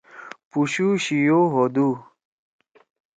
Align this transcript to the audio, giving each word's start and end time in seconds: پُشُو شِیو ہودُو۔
پُشُو 0.49 0.89
شِیو 1.03 1.39
ہودُو۔ 1.53 1.87